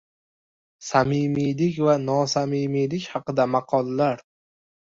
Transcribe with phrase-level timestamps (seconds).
[0.85, 4.29] Samimiylik va nosamimiylik haqida maqollar.